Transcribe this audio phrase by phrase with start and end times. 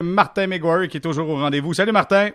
[0.00, 1.74] Martin McGuire qui est toujours au rendez-vous.
[1.74, 2.28] Salut Martin.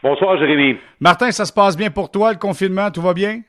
[0.00, 0.78] Bonsoir Jérémy.
[1.00, 3.40] Martin, ça se passe bien pour toi, le confinement, tout va bien?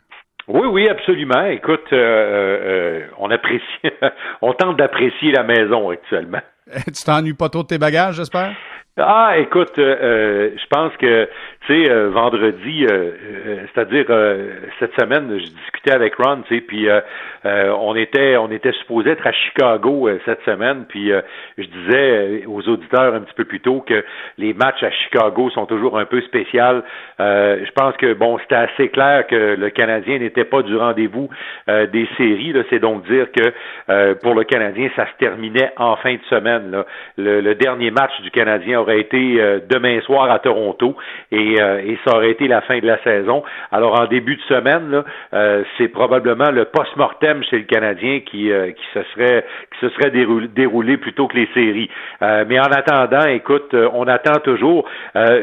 [0.47, 1.45] Oui, oui, absolument.
[1.45, 3.63] Écoute, euh, euh, on apprécie,
[4.41, 6.41] on tente d'apprécier la maison actuellement.
[6.87, 8.55] tu t'ennuies pas trop de tes bagages, j'espère?
[8.97, 11.27] Ah, écoute, euh, je pense que
[11.67, 14.05] tu sais, euh, vendredi, euh, c'est-à-dire
[14.79, 16.87] cette semaine, je discutais avec Ron, tu sais, puis
[17.43, 21.11] on était on était supposé être à Chicago cette semaine, puis
[21.57, 24.03] je disais aux auditeurs un petit peu plus tôt que
[24.37, 26.81] les matchs à Chicago sont toujours un peu spéciaux.
[27.19, 31.29] je pense que bon, c'était assez clair que le Canadien n'était pas du rendez-vous
[31.67, 32.53] des séries.
[32.69, 36.54] C'est donc dire que pour le Canadien, ça se terminait en fin de semaine.
[37.17, 40.95] Le, le dernier match du Canadien aurait été euh, demain soir à Toronto
[41.31, 43.43] et, euh, et, ça aurait été la fin de la saison.
[43.71, 48.49] Alors en début de semaine, là, euh, c'est probablement le post-mortem chez le Canadien qui,
[48.49, 51.89] qui se serait qui se serait déroulé, déroulé plutôt que les séries.
[52.21, 54.87] mais en attendant, écoute, on attend toujours.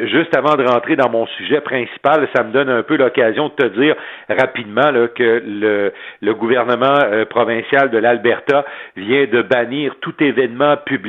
[0.04, 3.54] juste avant de rentrer dans mon sujet principal, ça me donne un peu l'occasion de
[3.54, 3.94] te dire
[4.28, 6.98] rapidement là, que le, le gouvernement
[7.30, 8.64] provincial de l'Alberta
[8.96, 11.01] vient de bannir tout événement public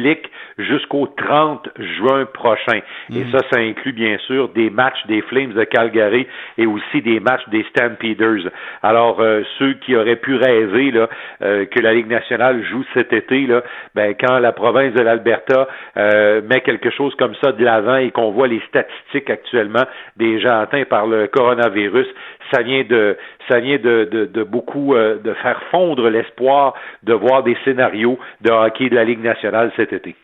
[0.58, 2.80] jusqu'au 30 juin prochain.
[3.14, 3.32] Et mm.
[3.32, 6.28] ça, ça inclut bien sûr des matchs des Flames de Calgary
[6.58, 8.50] et aussi des matchs des Stampeders.
[8.82, 11.10] Alors, euh, ceux qui auraient pu rêver là,
[11.42, 13.64] euh, que la Ligue nationale joue cet été, là,
[13.96, 18.12] ben, quand la province de l'Alberta euh, met quelque chose comme ça de l'avant et
[18.12, 19.84] qu'on voit les statistiques actuellement
[20.18, 22.08] des gens atteints par le coronavirus,
[22.52, 23.18] ça vient de
[23.50, 28.52] ça vient de, de, de beaucoup de faire fondre l'espoir de voir des scénarios de
[28.52, 30.16] hockey de la Ligue nationale cet été.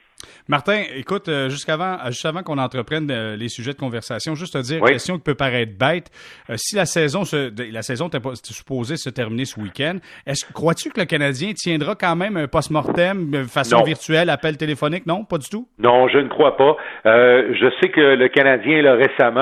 [0.50, 4.54] Martin, écoute, euh, jusqu'avant, euh, juste avant qu'on entreprenne euh, les sujets de conversation, juste
[4.54, 6.10] te dire, une question qui peut paraître bête.
[6.56, 11.02] si la saison, se, la saison était supposée se terminer ce week-end, est-ce crois-tu que
[11.02, 15.06] le Canadien tiendra quand même un post-mortem de façon virtuelle, appel téléphonique?
[15.06, 15.68] Non, pas du tout?
[15.78, 16.78] Non, je ne crois pas.
[17.06, 19.40] je sais que le Canadien, là, récemment,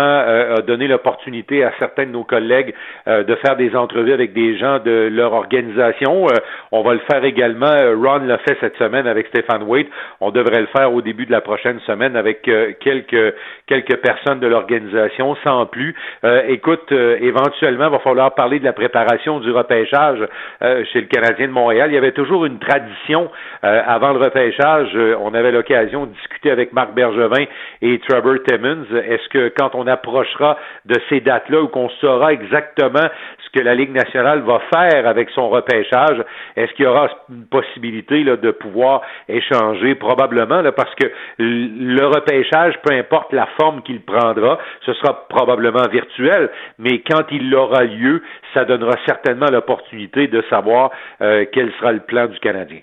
[0.57, 2.73] a donné l'opportunité à certains de nos collègues
[3.05, 6.27] de faire des entrevues avec des gens de leur organisation.
[6.73, 7.71] on va le faire également.
[7.95, 9.87] Ron l'a fait cette semaine avec Stéphane Waite.
[10.19, 13.35] On devrait le faire au début de la prochaine semaine avec euh, quelques
[13.67, 15.95] quelques personnes de l'organisation, sans plus.
[16.23, 20.19] Euh, écoute, euh, éventuellement, il va falloir parler de la préparation du repêchage
[20.61, 21.89] chez le Canadien de Montréal.
[21.91, 23.29] Il y avait toujours une tradition
[23.61, 24.95] avant le repêchage.
[25.19, 27.45] on avait l'occasion de discuter avec Marc Bergevin
[27.81, 28.85] et Trevor Timmons.
[28.91, 33.07] Est-ce que quand on approchera de ces dates-là ou qu'on saura exactement
[33.45, 36.23] ce que la Ligue nationale va faire avec son repêchage,
[36.55, 39.95] est-ce qu'il y aura une possibilité là, de pouvoir échanger?
[39.95, 46.49] Probablement là, que le repêchage, peu importe la forme qu'il prendra, ce sera probablement virtuel,
[46.79, 48.21] mais quand il aura lieu,
[48.53, 52.79] ça donnera certainement l'opportunité de savoir euh, quel sera le plan du Canadien.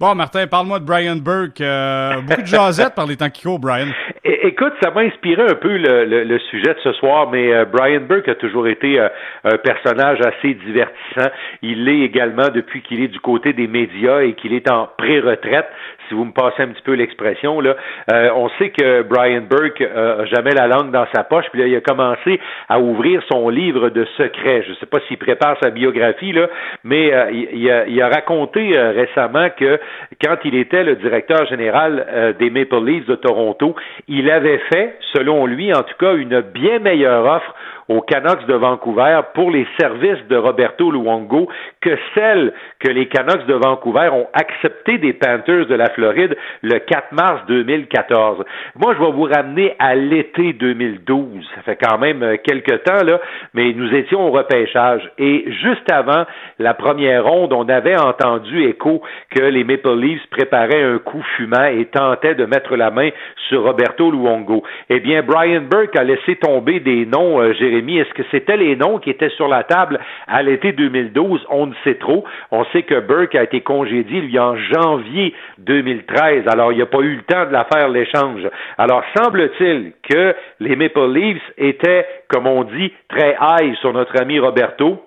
[0.00, 1.60] Bon, Martin, parle-moi de Brian Burke.
[1.60, 3.86] Euh, beaucoup de jasette par les temps qui Brian.
[4.24, 8.28] écoute, ça m'a inspiré un peu le, sujet de ce soir, mais euh, Brian Burke
[8.28, 11.30] a toujours été un personnage assez divertissant.
[11.62, 15.68] Il l'est également depuis qu'il est du côté des médias et qu'il est en pré-retraite
[16.12, 17.74] si vous me passez un petit peu l'expression, là,
[18.12, 21.60] euh, on sait que Brian Burke euh, a jamais la langue dans sa poche, puis
[21.60, 24.62] là, il a commencé à ouvrir son livre de secrets.
[24.64, 26.48] Je ne sais pas s'il prépare sa biographie, là,
[26.84, 29.61] mais euh, il, a, raconté récemment que
[30.22, 33.74] quand il était le directeur général des Maple Leafs de Toronto,
[34.08, 37.54] il avait fait, selon lui en tout cas, une bien meilleure offre
[37.92, 41.48] aux Canucks de Vancouver pour les services de Roberto Luongo
[41.80, 46.78] que celle que les Canucks de Vancouver ont accepté des Panthers de la Floride le
[46.78, 48.44] 4 mars 2014.
[48.76, 51.46] Moi, je vais vous ramener à l'été 2012.
[51.54, 53.20] Ça fait quand même euh, quelques temps, là,
[53.54, 55.02] mais nous étions au repêchage.
[55.18, 56.24] Et juste avant
[56.58, 61.64] la première ronde, on avait entendu écho que les Maple Leafs préparaient un coup fumant
[61.64, 63.10] et tentaient de mettre la main
[63.48, 64.62] sur Roberto Luongo.
[64.88, 67.52] Eh bien, Brian Burke a laissé tomber des noms, euh.
[67.90, 71.46] Est-ce que c'était les noms qui étaient sur la table à l'été 2012?
[71.50, 72.24] On ne sait trop.
[72.50, 76.44] On sait que Burke a été congédié, lui, en janvier 2013.
[76.48, 78.48] Alors, il n'y a pas eu le temps de la faire l'échange.
[78.78, 84.38] Alors, semble-t-il que les Maple Leafs étaient, comme on dit, très high sur notre ami
[84.38, 85.02] Roberto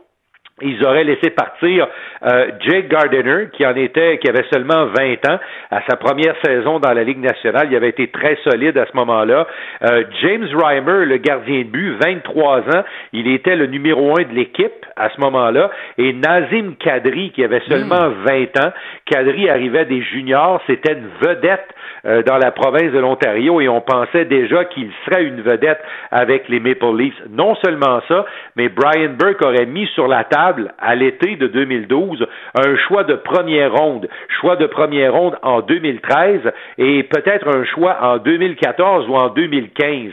[0.62, 1.86] ils auraient laissé partir
[2.24, 5.38] euh, Jake Gardiner, qui en était, qui avait seulement 20 ans,
[5.70, 7.68] à sa première saison dans la Ligue nationale.
[7.70, 9.48] Il avait été très solide à ce moment-là.
[9.84, 14.34] Euh, James Reimer, le gardien de but, 23 ans, il était le numéro un de
[14.34, 15.72] l'équipe à ce moment-là.
[15.98, 18.66] Et Nazim Kadri, qui avait seulement 20 hmm.
[18.66, 18.72] ans,
[19.08, 21.68] Kadri arrivait des juniors, c'était une vedette
[22.06, 25.82] euh, dans la province de l'Ontario et on pensait déjà qu'il serait une vedette
[26.12, 27.22] avec les Maple Leafs.
[27.30, 28.26] Non seulement ça,
[28.56, 30.45] mais Brian Burke aurait mis sur la table
[30.80, 32.26] à l'été de 2012
[32.56, 34.08] un choix de première ronde,
[34.40, 36.42] choix de première ronde en 2013
[36.78, 40.12] et peut-être un choix en 2014 ou en 2015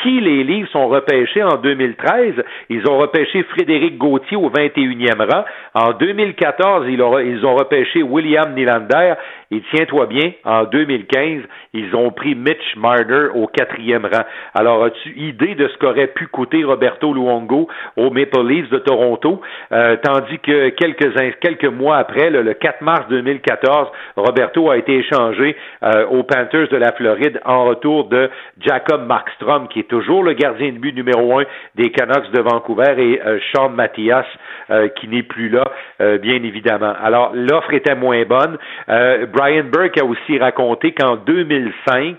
[0.00, 2.34] qui les livres sont repêchés en 2013.
[2.70, 5.44] Ils ont repêché Frédéric Gauthier au 21e rang.
[5.74, 7.02] En 2014, ils
[7.44, 9.14] ont, repêché William Nylander.
[9.50, 11.42] Et tiens-toi bien, en 2015,
[11.74, 14.24] ils ont pris Mitch Marner au quatrième rang.
[14.54, 19.42] Alors, as-tu idée de ce qu'aurait pu coûter Roberto Luongo aux Maple Leafs de Toronto?
[19.72, 26.06] Euh, tandis que quelques, mois après, le, 4 mars 2014, Roberto a été échangé euh,
[26.06, 30.78] aux Panthers de la Floride en retour de Jacob Markstrom, qui toujours le gardien de
[30.78, 31.44] but numéro un
[31.74, 34.26] des Canucks de Vancouver, et euh, Sean Mathias,
[34.70, 35.64] euh, qui n'est plus là,
[36.00, 36.92] euh, bien évidemment.
[37.02, 38.58] Alors, l'offre était moins bonne.
[39.32, 42.16] Brian Burke a aussi raconté qu'en 2005,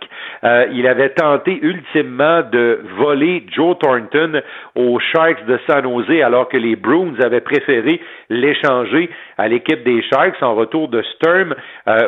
[0.72, 4.42] il avait tenté ultimement de voler Joe Thornton
[4.76, 10.02] aux Sharks de San Jose, alors que les Bruins avaient préféré l'échanger à l'équipe des
[10.04, 11.56] Sharks en retour de Sturm.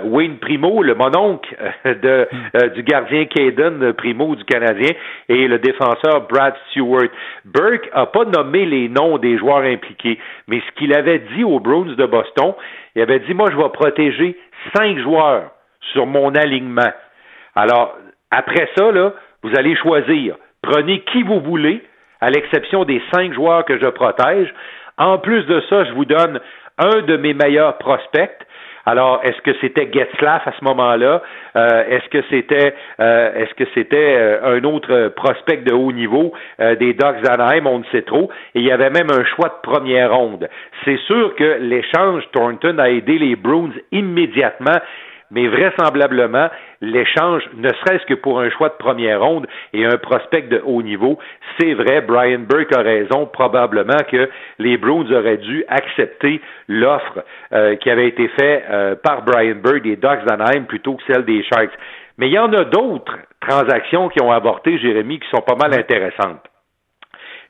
[0.06, 1.56] Wayne Primo, le mononcle
[1.86, 2.28] de,
[2.74, 4.92] du gardien Caden Primo du Canadien,
[5.30, 7.10] et le défenseur Brad Stewart.
[7.46, 11.60] Burke n'a pas nommé les noms des joueurs impliqués, mais ce qu'il avait dit aux
[11.60, 12.54] Bruins de Boston,
[12.96, 14.38] il avait dit, moi, je vais protéger
[14.76, 15.52] cinq joueurs
[15.94, 16.92] sur mon alignement.
[17.56, 17.98] Alors,
[18.32, 19.14] après ça, là,
[19.44, 20.36] vous allez choisir.
[20.62, 21.84] Prenez qui vous voulez,
[22.22, 24.54] à l'exception des cinq joueurs que je protège.
[24.98, 26.40] En plus de ça, je vous donne
[26.78, 28.45] un de mes meilleurs prospects
[28.86, 31.24] alors, est-ce que c'était Getzlaff à ce moment-là?
[31.56, 36.34] Euh, est-ce que c'était euh, est-ce que c'était euh, un autre prospect de haut niveau
[36.60, 37.66] des Ducks d'Anaheim?
[37.66, 38.30] On ne sait trop.
[38.54, 40.48] Et il y avait même un choix de première ronde.
[40.84, 44.80] C'est sûr que l'échange Thornton a aidé les Bruins immédiatement
[45.32, 46.50] mais vraisemblablement,
[46.82, 50.82] l'échange, ne serait-ce que pour un choix de première ronde et un prospect de haut
[50.82, 51.18] niveau,
[51.60, 54.30] c'est vrai, Brian Burke a raison, probablement que
[54.60, 57.24] les Bruins auraient dû accepter l'offre
[57.54, 61.26] euh, qui avait été faite euh, par Brian Burke des Ducks d'Anaheim plutôt que celle
[61.26, 61.74] des Sharks.
[62.18, 65.78] Mais il y en a d'autres transactions qui ont avorté, Jérémy, qui sont pas mal
[65.78, 66.44] intéressantes.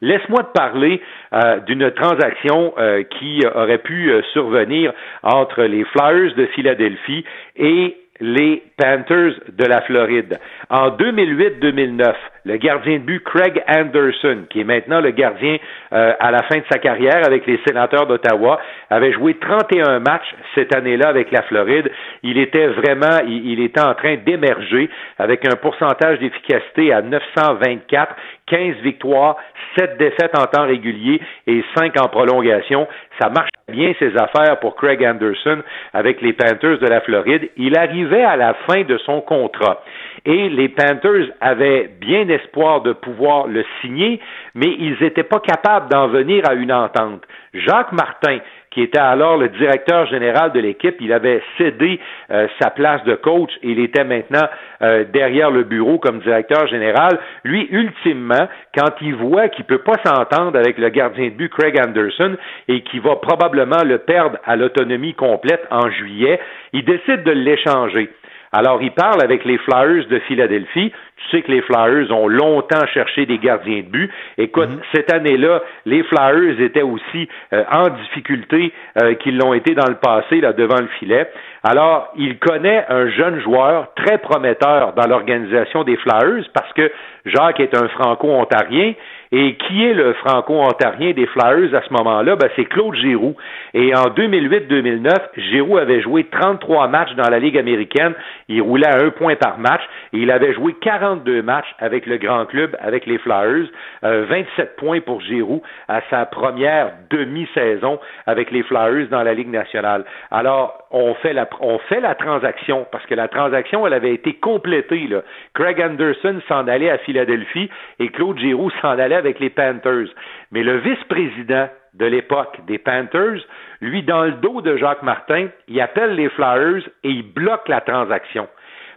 [0.06, 1.02] Laisse-moi te parler
[1.34, 4.94] euh, d'une transaction euh, qui aurait pu euh, survenir
[5.24, 7.26] entre les Flyers de Philadelphie
[7.56, 10.40] et les Panthers de la Floride.
[10.70, 12.14] En 2008-2009,
[12.46, 15.58] le gardien de but Craig Anderson, qui est maintenant le gardien
[15.92, 18.60] euh, à la fin de sa carrière avec les sénateurs d'Ottawa,
[18.90, 21.92] avait joué 31 matchs cette année-là avec la Floride.
[22.24, 28.16] Il était vraiment, il, il était en train d'émerger avec un pourcentage d'efficacité à 924,
[28.48, 29.36] 15 victoires,
[29.78, 32.88] 7 défaites en temps régulier et 5 en prolongation.
[33.20, 35.62] Ça marche bien ses affaires pour Craig Anderson
[35.94, 37.50] avec les Panthers de la Floride.
[37.58, 39.82] Il arrivait à la fin de son contrat
[40.26, 44.20] et les Panthers avaient bien espoir de pouvoir le signer,
[44.54, 47.24] mais ils n'étaient pas capables d'en venir à une entente.
[47.54, 48.40] Jacques Martin,
[48.76, 50.98] qui était alors le directeur général de l'équipe.
[51.00, 51.98] Il avait cédé
[52.30, 54.48] euh, sa place de coach il était maintenant
[54.82, 57.18] euh, derrière le bureau comme directeur général.
[57.46, 61.50] Lui, ultimement, quand il voit qu'il ne peut pas s'entendre avec le gardien de but
[61.50, 62.36] Craig Anderson
[62.68, 66.40] et qu'il va probablement le perdre à l'autonomie complète en juillet,
[66.74, 68.10] il décide de l'échanger.
[68.56, 70.94] Alors, il parle avec les Flyers de Philadelphie.
[71.18, 74.10] Tu sais que les Flyers ont longtemps cherché des gardiens de but.
[74.38, 74.80] Écoute, mhm.
[74.94, 79.96] cette année-là, les Flyers étaient aussi euh, en difficulté euh, qu'ils l'ont été dans le
[79.96, 81.30] passé, là, devant le filet.
[81.64, 86.90] Alors, il connaît un jeune joueur très prometteur dans l'organisation des Flyers parce que
[87.26, 88.94] Jacques est un franco-ontarien
[89.32, 92.36] et qui est le franco-ontarien des Flyers à ce moment-là?
[92.36, 93.36] Ben, c'est Claude Giroux.
[93.74, 98.14] Et en 2008-2009, Giroux avait joué 33 matchs dans la Ligue américaine.
[98.48, 99.82] Il roulait à un point par match.
[100.14, 103.68] Et il avait joué 42 matchs avec le grand club, avec les Flyers.
[104.02, 109.52] 27 euh, points pour Giroux à sa première demi-saison avec les Flyers dans la Ligue
[109.52, 110.06] nationale.
[110.32, 114.34] Alors, on fait la, on fait la transaction parce que la transaction, elle avait été
[114.34, 115.10] complétée.
[115.54, 120.08] Craig Anderson s'en allait à Philadelphie et Claude Giroux s'en allait avec les Panthers.
[120.52, 123.40] Mais le vice-président de l'époque des Panthers,
[123.82, 127.82] lui, dans le dos de Jacques Martin, il appelle les Flyers et il bloque la
[127.82, 128.48] transaction.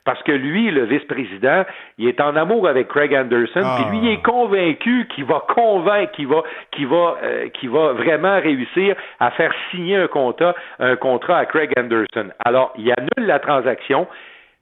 [0.05, 1.65] Parce que lui, le vice-président,
[1.99, 4.31] il est en amour avec Craig Anderson, puis lui, est ah.
[4.31, 6.27] convaincu qu'il va convaincre, qu'il
[6.87, 12.31] va, euh, vraiment réussir à faire signer un contrat à Craig Anderson.
[12.43, 14.07] Alors, il annule la transaction.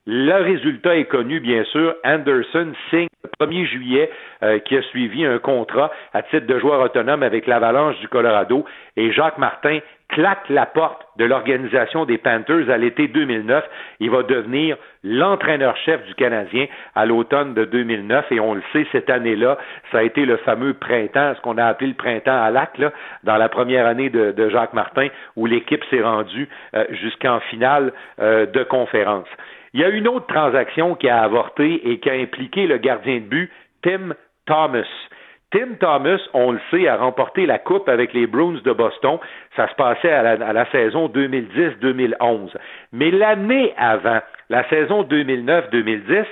[0.08, 1.96] Le résultat est connu, bien sûr.
[2.04, 4.10] Anderson signe le 1er juillet
[4.44, 8.64] euh, qui a suivi un contrat à titre de joueur autonome avec l'Avalanche du Colorado
[8.96, 13.64] et Jacques Martin claque la porte de l'organisation des Panthers à l'été 2009.
[13.98, 19.10] Il va devenir l'entraîneur-chef du Canadien à l'automne de 2009 et on le sait, cette
[19.10, 19.58] année-là,
[19.90, 22.92] ça a été le fameux printemps, ce qu'on a appelé le printemps à lac, là,
[23.24, 28.46] dans la première année de, Jacques Martin, où l'équipe s'est rendue euh, jusqu'en finale euh,
[28.46, 29.26] de conférence.
[29.76, 33.16] Il y a une autre transaction qui a avorté et qui a impliqué le gardien
[33.16, 33.52] de but,
[33.82, 34.14] Tim
[34.46, 34.88] Thomas.
[35.50, 39.18] Tim Thomas, on le sait, a remporté la Coupe avec les Bruins de Boston.
[39.54, 42.56] Ça se passait à la, saison 2010-2011.
[42.92, 46.24] Mais l'année avant, la saison 2009-2010,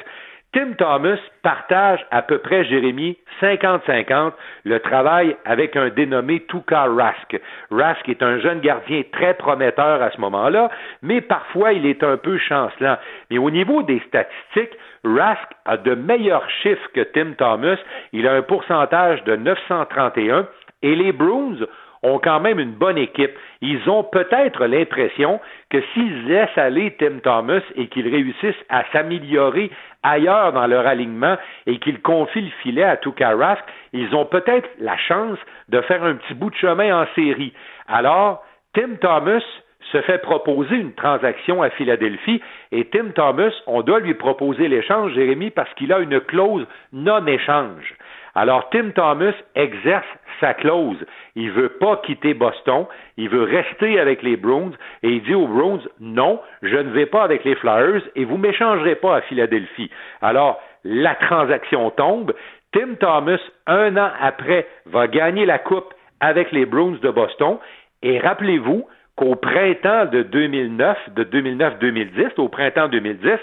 [0.55, 4.35] Tim Thomas partage à peu près, Jérémy, 50-50
[4.65, 7.41] le travail avec un dénommé Tuka Rask.
[7.73, 10.71] Rask est un jeune gardien très prometteur à ce moment-là,
[11.03, 12.97] mais parfois il est un peu chancelant.
[13.33, 17.79] Mais au niveau des statistiques, Rask a de meilleurs chiffres que Tim Thomas.
[18.13, 20.47] Il a un pourcentage de 931
[20.85, 21.67] et les Bruins
[22.03, 23.33] ont quand même une bonne équipe.
[23.63, 29.71] Ils ont peut-être l'impression que s'ils laissent aller Tim Thomas et qu'ils réussissent à s'améliorer
[30.03, 31.37] ailleurs dans leur alignement
[31.67, 32.99] et qu'ils confient le filet à
[33.35, 33.65] Rask,
[33.95, 35.39] ils ont peut-être la chance
[35.71, 37.55] de faire un petit bout de chemin en série.
[37.89, 39.43] Alors, Tim Thomas
[39.91, 45.15] se fait proposer une transaction à Philadelphie et Tim Thomas, on doit lui proposer l'échange,
[45.15, 47.95] Jérémy, parce qu'il a une clause non-échange.
[48.35, 50.07] Alors, Tim Thomas exerce
[50.41, 51.05] sa clause.
[51.37, 52.87] Il veut pas quitter Boston.
[53.17, 54.73] Il veut rester avec les Bruins.
[55.03, 58.37] Et il dit aux Bruins, non, je ne vais pas avec les Flyers et vous
[58.37, 59.91] m'échangerez pas à Philadelphie.
[60.21, 62.35] Alors, la transaction tombe.
[62.73, 67.59] Tim Thomas, un an après, va gagner la Coupe avec les Bruins de Boston.
[68.03, 68.87] Et rappelez-vous
[69.17, 73.39] qu'au printemps de 2009, de 2009-2010, au printemps 2010,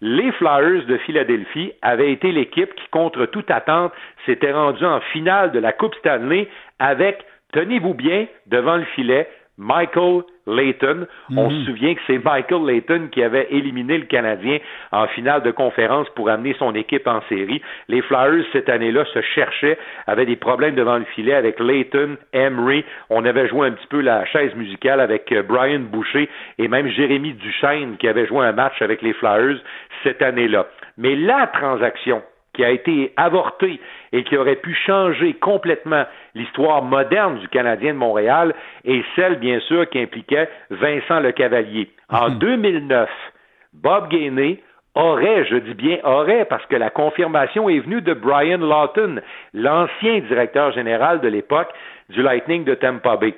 [0.00, 3.92] les Flyers de Philadelphie avaient été l'équipe qui, contre toute attente,
[4.26, 9.28] s'était rendue en finale de la Coupe Stanley avec, tenez-vous bien, devant le filet,
[9.58, 11.06] Michael Layton.
[11.36, 11.58] On mhm.
[11.58, 14.58] se souvient que c'est Michael Layton qui avait éliminé le Canadien
[14.92, 17.60] en finale de conférence pour amener son équipe en série.
[17.88, 22.84] Les Flyers, cette année-là, se cherchaient, avaient des problèmes devant le filet avec Layton, Emery.
[23.10, 26.88] On avait joué un petit peu la chaise musicale avec euh, Brian Boucher et même
[26.88, 29.58] Jérémy Duchesne qui avait joué un match avec les Flyers
[30.02, 30.66] cette année-là.
[30.96, 32.22] Mais la transaction
[32.54, 33.80] qui a été avortée
[34.12, 39.60] et qui aurait pu changer complètement l'histoire moderne du Canadien de Montréal est celle, bien
[39.60, 41.90] sûr, qui impliquait Vincent Le Cavalier.
[42.10, 43.80] En 2009, mhm.
[43.82, 44.62] Bob Gainey
[44.94, 49.20] aurait, je dis bien aurait, parce que la confirmation est venue de Brian Lawton,
[49.54, 51.68] l'ancien directeur général de l'époque
[52.08, 53.34] du Lightning de Tampa Bay.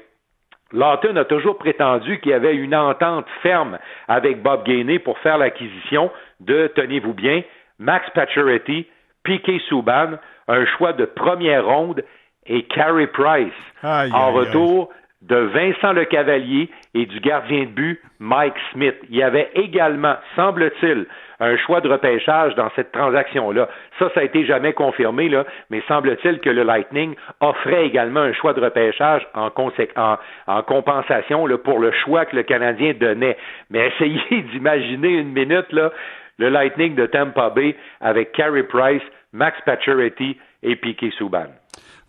[0.73, 5.37] Lawton a toujours prétendu qu'il y avait une entente ferme avec Bob Gainey pour faire
[5.37, 7.43] l'acquisition de, tenez-vous bien,
[7.79, 8.87] Max Pacioretty,
[9.25, 10.13] Piquet Souban,
[10.51, 12.03] un choix de première ronde
[12.47, 13.53] et Carey Price
[13.83, 14.91] en retour
[15.23, 18.97] de Vincent Le Cavalier et du gardien de but Mike Smith.
[19.11, 21.07] Il y avait également, semble-t-il,
[21.41, 23.69] un choix de repêchage dans cette transaction-là.
[23.99, 28.33] Ça, ça a été jamais confirmé, là, mais semble-t-il que le Lightning offrait également un
[28.33, 29.51] choix de repêchage en,
[30.47, 33.37] en compensation là, pour le choix que le Canadien donnait.
[33.69, 35.93] Mais essayez d'imaginer une minute là,
[36.39, 39.03] le Lightning de Tampa Bay avec Carey Price,
[39.33, 41.47] Max Pacioretty et Piquet Souban.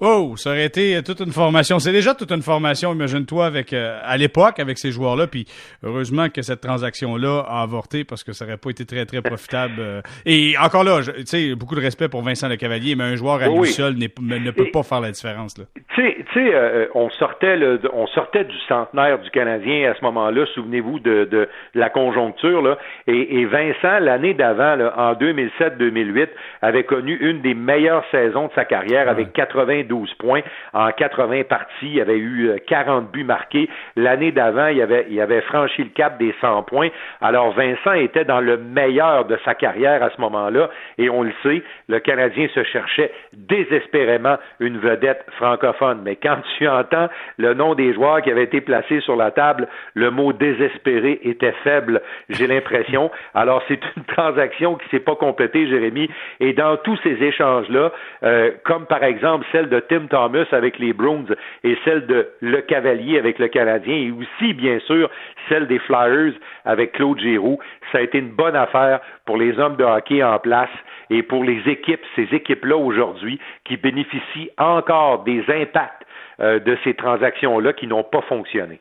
[0.03, 1.77] Oh, ça aurait été toute une formation.
[1.77, 5.27] C'est déjà toute une formation, imagine-toi, avec euh, à l'époque, avec ces joueurs-là.
[5.27, 5.45] Puis
[5.83, 9.75] heureusement que cette transaction-là a avorté parce que ça aurait pas été très, très profitable.
[9.77, 10.01] Euh.
[10.25, 13.43] et encore là, tu sais, beaucoup de respect pour Vincent Le Cavalier, mais un joueur
[13.43, 15.53] à lui seul ne peut pas faire la différence.
[15.93, 16.01] Tu
[16.33, 20.47] sais, euh, on sortait le, on sortait du centenaire du Canadien à ce moment-là.
[20.55, 22.79] Souvenez-vous de, de, la conjoncture là.
[23.05, 26.29] Et, et Vincent, l'année d'avant, en 2007-2008,
[26.63, 31.43] avait connu une des meilleures saisons de sa carrière avec 80 12 points en 80
[31.49, 31.91] parties.
[31.95, 33.69] Il avait eu 40 euh, buts marqués.
[33.97, 36.87] L'année d'avant, il avait, il avait franchi le cap des 100 points.
[37.19, 40.69] Alors Vincent était dans le meilleur de sa carrière à ce moment-là.
[40.97, 45.99] Et on le sait, le Canadien se cherchait désespérément une vedette francophone.
[46.05, 49.67] Mais quand tu entends le nom des joueurs qui avaient été placés sur la table,
[49.93, 53.11] le mot désespéré était faible, j'ai l'impression.
[53.33, 56.09] Alors c'est une transaction qui s'est pas complétée, Jérémy.
[56.39, 57.91] Et dans tous ces échanges-là,
[58.23, 61.25] euh, comme par exemple celle de Tim Thomas avec les Bruins
[61.63, 65.09] et celle de Le Cavalier avec le Canadien et aussi, bien sûr,
[65.49, 66.33] celle des Flyers
[66.65, 67.59] avec Claude Giroux.
[67.91, 70.69] Ça a été une bonne affaire pour les hommes de hockey en place
[71.09, 76.05] et pour les équipes, ces équipes-là aujourd'hui qui bénéficient encore des impacts
[76.39, 78.79] euh, de ces transactions-là qui n'ont pas fonctionné.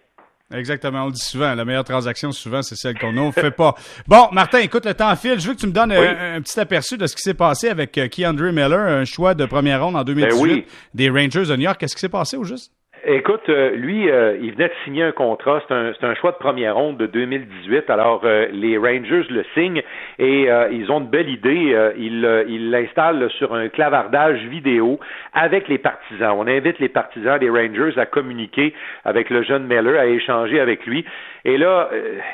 [0.53, 1.55] Exactement, on le dit souvent.
[1.55, 3.75] La meilleure transaction, souvent, c'est celle qu'on ne fait pas.
[4.09, 5.39] Bon, Martin, écoute, le temps file.
[5.39, 7.97] Je veux que tu me donnes un, petit aperçu de ce qui s'est passé avec
[7.99, 10.65] euh, Keandre Miller, un choix de première ronde en 2018 ben
[10.95, 11.79] des Rangers de New York.
[11.79, 12.73] Qu'est-ce qui s'est passé au juste?
[13.07, 15.63] Écoute, euh, lui, euh, il venait de signer un contrat.
[15.67, 17.89] C'est un, choix de première ronde de 2018.
[17.89, 19.83] Alors, euh, les Rangers le signent
[20.19, 21.93] et ils ont une belle idée.
[21.97, 25.01] ils l'installent sur un clavardage vidéo
[25.33, 26.35] avec les partisans.
[26.37, 30.85] On invite les partisans des Rangers à communiquer avec le jeune Miller, à échanger avec
[30.85, 31.05] lui.
[31.47, 31.89] Et là,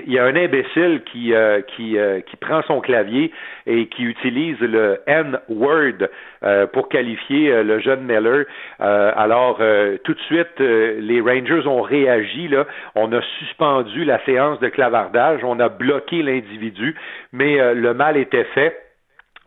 [0.05, 1.33] il y a un imbécile qui,
[1.77, 1.97] qui,
[2.27, 3.31] qui prend son clavier
[3.67, 6.09] et qui utilise le N-word
[6.73, 8.47] pour qualifier le jeune Miller.
[8.81, 9.59] alors,
[10.03, 12.49] tout de suite, euh, les Rangers ont réagi.
[12.49, 12.67] Là.
[12.95, 16.95] On a suspendu la séance de clavardage, on a bloqué l'individu,
[17.33, 18.83] mais euh, le mal était fait.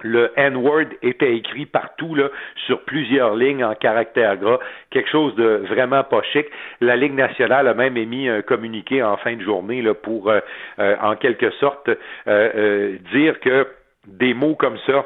[0.01, 2.29] Le N-word était écrit partout là,
[2.65, 4.59] sur plusieurs lignes en caractère gras,
[4.91, 6.45] quelque chose de vraiment pas chic.
[6.79, 10.39] La Ligue nationale a même émis un communiqué en fin de journée là, pour, euh,
[11.01, 11.89] en quelque sorte,
[13.11, 13.67] dire que
[14.07, 15.05] des mots comme ça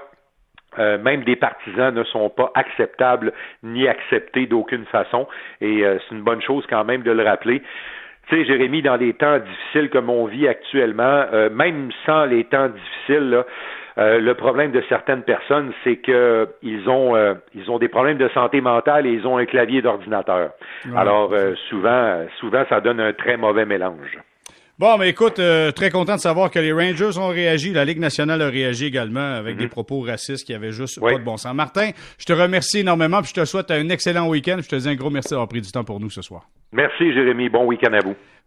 [0.79, 5.27] euh, même des partisans ne sont pas acceptables ni acceptés d'aucune façon.
[5.61, 7.61] Et euh, c'est une bonne chose quand même de le rappeler.
[8.27, 12.45] Tu sais, Jérémy, dans les temps difficiles comme on vit actuellement, euh, même sans les
[12.45, 13.43] temps difficiles,
[13.95, 17.13] le problème de certaines personnes, c'est que ils ont
[17.53, 20.49] ils ont des problèmes de santé mentale et ils ont un clavier d'ordinateur.
[20.95, 21.31] Alors
[21.69, 24.17] souvent souvent ça donne un très mauvais mélange.
[24.79, 27.73] Bon, mais écoute, euh, très content de savoir que les Rangers ont réagi.
[27.73, 29.69] La Ligue nationale a réagi également avec des mhm.
[29.69, 31.53] propos racistes qui avaient juste pas de bon sens.
[31.53, 34.57] Martin, je te remercie énormément puis je te souhaite un excellent week-end.
[34.63, 36.47] Je te dis un gros merci d'avoir pris du temps pour nous ce soir.
[36.71, 37.49] Merci, Jérémy.
[37.49, 38.15] Bon week-end à vous.